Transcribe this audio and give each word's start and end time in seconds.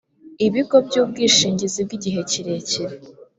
ibigo 0.47 0.77
by 0.87 0.95
ubwishingizi 1.01 1.79
bw 1.87 1.91
igihe 1.97 2.19
kirekire 2.29 2.95